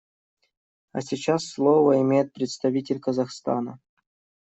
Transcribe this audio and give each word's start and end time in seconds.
А 0.93 0.99
сейчас 1.01 1.45
слово 1.45 2.01
имеет 2.01 2.33
представитель 2.33 2.99
Казахстана. 2.99 3.79